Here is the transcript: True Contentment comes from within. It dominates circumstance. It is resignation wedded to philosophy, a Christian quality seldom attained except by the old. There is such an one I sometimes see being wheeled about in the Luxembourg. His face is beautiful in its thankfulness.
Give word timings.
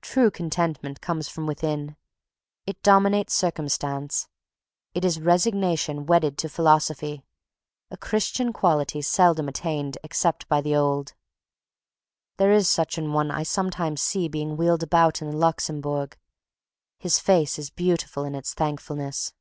True 0.00 0.32
Contentment 0.32 1.00
comes 1.00 1.28
from 1.28 1.46
within. 1.46 1.96
It 2.66 2.82
dominates 2.82 3.34
circumstance. 3.34 4.26
It 4.94 5.04
is 5.04 5.20
resignation 5.20 6.06
wedded 6.06 6.36
to 6.38 6.48
philosophy, 6.48 7.24
a 7.88 7.96
Christian 7.96 8.52
quality 8.52 9.00
seldom 9.00 9.46
attained 9.46 9.96
except 10.02 10.48
by 10.48 10.60
the 10.60 10.74
old. 10.74 11.14
There 12.36 12.50
is 12.50 12.68
such 12.68 12.98
an 12.98 13.12
one 13.12 13.30
I 13.30 13.44
sometimes 13.44 14.02
see 14.02 14.26
being 14.26 14.56
wheeled 14.56 14.82
about 14.82 15.22
in 15.22 15.30
the 15.30 15.36
Luxembourg. 15.36 16.18
His 16.98 17.20
face 17.20 17.56
is 17.56 17.70
beautiful 17.70 18.24
in 18.24 18.34
its 18.34 18.54
thankfulness. 18.54 19.34